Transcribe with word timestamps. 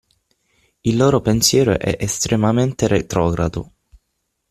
Il 0.81 0.97
loro 0.97 1.21
pensiero 1.21 1.77
è 1.77 1.95
estremamente 1.99 2.87
retrogrado. 2.87 3.71